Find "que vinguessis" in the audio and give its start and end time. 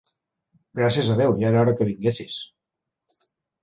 1.79-2.43